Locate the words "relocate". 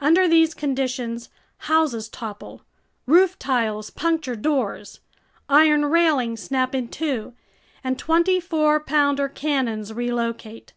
9.92-10.72